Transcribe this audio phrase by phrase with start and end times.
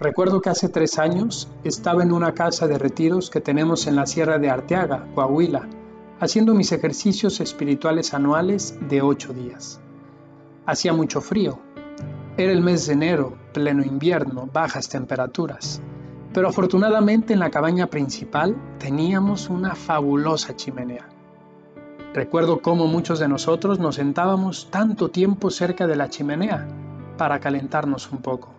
[0.00, 4.06] Recuerdo que hace tres años estaba en una casa de retiros que tenemos en la
[4.06, 5.68] Sierra de Arteaga, Coahuila,
[6.18, 9.80] haciendo mis ejercicios espirituales anuales de ocho días.
[10.66, 11.60] Hacía mucho frío.
[12.36, 15.80] Era el mes de enero, pleno invierno, bajas temperaturas.
[16.32, 21.08] Pero afortunadamente en la cabaña principal teníamos una fabulosa chimenea.
[22.12, 26.66] Recuerdo cómo muchos de nosotros nos sentábamos tanto tiempo cerca de la chimenea
[27.16, 28.53] para calentarnos un poco.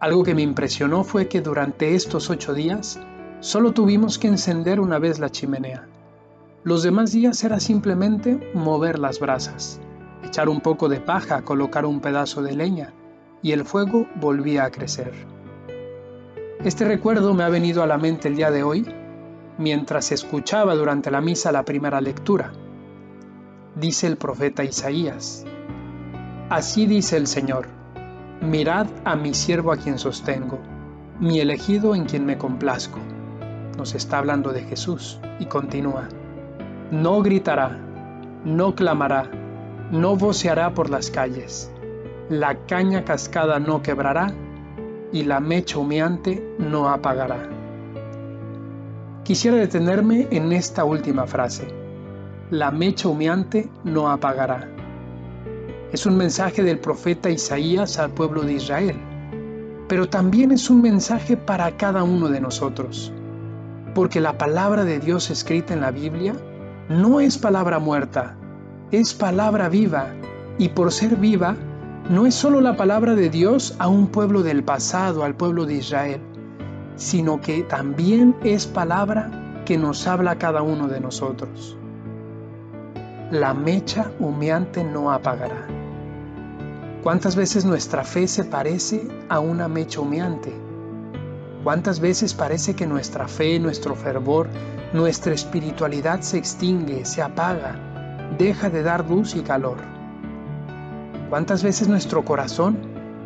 [0.00, 2.98] Algo que me impresionó fue que durante estos ocho días
[3.40, 5.86] solo tuvimos que encender una vez la chimenea.
[6.64, 9.78] Los demás días era simplemente mover las brasas,
[10.24, 12.94] echar un poco de paja, colocar un pedazo de leña
[13.42, 15.12] y el fuego volvía a crecer.
[16.64, 18.86] Este recuerdo me ha venido a la mente el día de hoy
[19.58, 22.52] mientras escuchaba durante la misa la primera lectura.
[23.74, 25.44] Dice el profeta Isaías,
[26.48, 27.79] Así dice el Señor,
[28.40, 30.58] mirad a mi siervo a quien sostengo,
[31.18, 32.98] mi elegido en quien me complazco.
[33.76, 36.08] Nos está hablando de Jesús y continúa,
[36.90, 37.78] no gritará,
[38.44, 39.30] no clamará,
[39.90, 41.70] no voceará por las calles,
[42.28, 44.32] la caña cascada no quebrará
[45.12, 47.48] y la mecha humeante no apagará.
[49.24, 51.68] Quisiera detenerme en esta última frase.
[52.50, 54.79] La mecha humeante no apagará.
[55.92, 58.96] Es un mensaje del profeta Isaías al pueblo de Israel,
[59.88, 63.12] pero también es un mensaje para cada uno de nosotros,
[63.92, 66.36] porque la palabra de Dios escrita en la Biblia
[66.88, 68.36] no es palabra muerta,
[68.92, 70.14] es palabra viva,
[70.58, 71.56] y por ser viva,
[72.08, 75.74] no es solo la palabra de Dios a un pueblo del pasado, al pueblo de
[75.74, 76.20] Israel,
[76.94, 81.76] sino que también es palabra que nos habla cada uno de nosotros.
[83.32, 85.79] La mecha humeante no apagará.
[87.02, 90.52] ¿Cuántas veces nuestra fe se parece a una mecha humeante?
[91.64, 94.50] ¿Cuántas veces parece que nuestra fe, nuestro fervor,
[94.92, 97.74] nuestra espiritualidad se extingue, se apaga,
[98.36, 99.78] deja de dar luz y calor?
[101.30, 102.76] ¿Cuántas veces nuestro corazón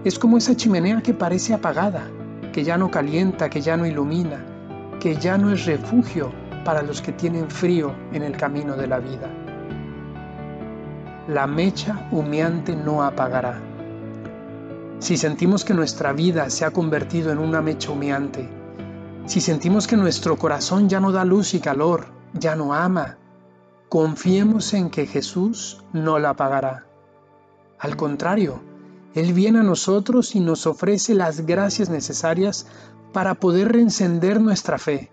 [0.04, 2.08] es como esa chimenea que parece apagada,
[2.52, 4.44] que ya no calienta, que ya no ilumina,
[5.00, 6.32] que ya no es refugio
[6.64, 9.43] para los que tienen frío en el camino de la vida?
[11.26, 13.58] La mecha humeante no apagará.
[14.98, 18.46] Si sentimos que nuestra vida se ha convertido en una mecha humeante,
[19.24, 23.16] si sentimos que nuestro corazón ya no da luz y calor, ya no ama,
[23.88, 26.84] confiemos en que Jesús no la apagará.
[27.78, 28.60] Al contrario,
[29.14, 32.66] Él viene a nosotros y nos ofrece las gracias necesarias
[33.14, 35.10] para poder reencender nuestra fe,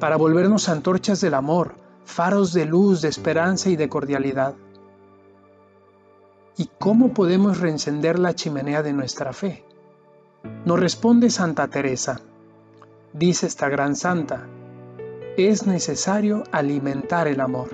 [0.00, 4.54] para volvernos antorchas del amor, faros de luz, de esperanza y de cordialidad.
[6.56, 9.64] ¿Y cómo podemos reencender la chimenea de nuestra fe?
[10.66, 12.20] Nos responde Santa Teresa.
[13.14, 14.46] Dice esta gran santa,
[15.38, 17.70] es necesario alimentar el amor.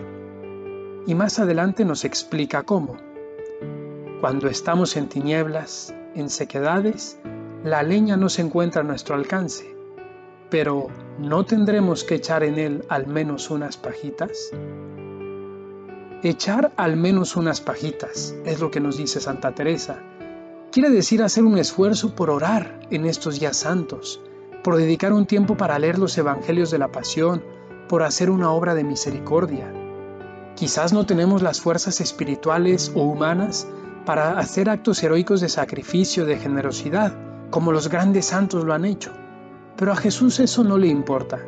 [1.06, 2.97] Y más adelante nos explica cómo.
[4.21, 7.19] Cuando estamos en tinieblas, en sequedades,
[7.65, 9.75] la leña no se encuentra a nuestro alcance,
[10.50, 10.87] pero
[11.19, 14.50] ¿no tendremos que echar en él al menos unas pajitas?
[16.25, 20.01] Echar al menos unas pajitas, es lo que nos dice Santa Teresa.
[20.73, 24.21] Quiere decir hacer un esfuerzo por orar en estos días santos,
[24.65, 27.45] por dedicar un tiempo para leer los Evangelios de la Pasión,
[27.89, 29.73] por hacer una obra de misericordia.
[30.56, 33.69] Quizás no tenemos las fuerzas espirituales o humanas
[34.05, 37.12] para hacer actos heroicos de sacrificio, de generosidad,
[37.50, 39.12] como los grandes santos lo han hecho.
[39.77, 41.39] Pero a Jesús eso no le importa.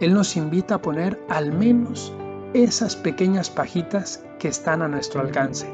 [0.00, 2.14] Él nos invita a poner al menos
[2.54, 5.68] esas pequeñas pajitas que están a nuestro alcance.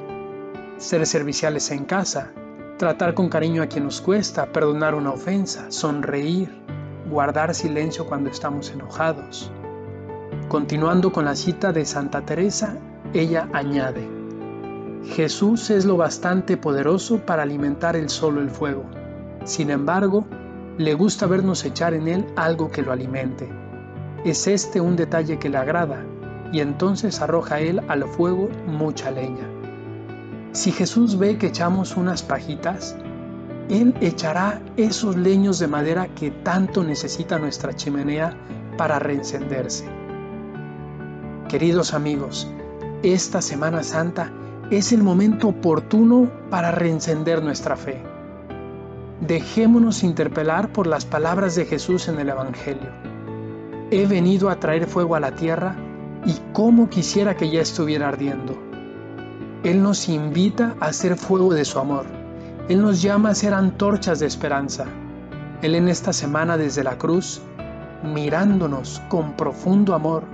[0.77, 2.33] Ser serviciales en casa,
[2.79, 6.51] tratar con cariño a quien nos cuesta, perdonar una ofensa, sonreír,
[7.09, 9.53] guardar silencio cuando estamos enojados.
[10.49, 12.77] Continuando con la cita de Santa Teresa,
[13.13, 14.09] ella añade,
[15.11, 18.85] Jesús es lo bastante poderoso para alimentar el solo el fuego.
[19.45, 20.27] Sin embargo,
[20.79, 23.49] le gusta vernos echar en él algo que lo alimente.
[24.25, 26.05] Es este un detalle que le agrada,
[26.55, 29.49] y entonces arroja él al fuego mucha leña.
[30.53, 32.95] Si Jesús ve que echamos unas pajitas,
[33.69, 38.37] Él echará esos leños de madera que tanto necesita nuestra chimenea
[38.79, 39.85] para reencenderse.
[41.49, 42.47] Queridos amigos,
[43.03, 44.31] esta Semana Santa
[44.71, 48.01] es el momento oportuno para reencender nuestra fe.
[49.27, 52.93] Dejémonos interpelar por las palabras de Jesús en el Evangelio.
[53.91, 55.77] He venido a traer fuego a la tierra
[56.25, 58.57] y cómo quisiera que ya estuviera ardiendo.
[59.63, 62.07] Él nos invita a hacer fuego de su amor.
[62.69, 64.87] Él nos llama a ser antorchas de esperanza.
[65.63, 67.41] Él en esta semana desde la cruz,
[68.03, 70.25] mirándonos con profundo amor,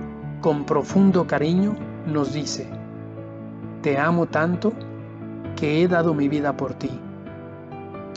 [0.41, 2.67] con profundo cariño, nos dice,
[3.81, 4.73] Te amo tanto
[5.55, 6.89] que he dado mi vida por ti.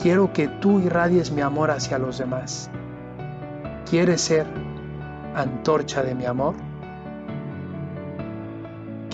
[0.01, 2.69] Quiero que tú irradies mi amor hacia los demás.
[3.89, 4.47] ¿Quieres ser
[5.35, 6.64] antorcha de mi amor?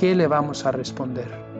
[0.02, 1.51] ¿Qué le vamos a responder?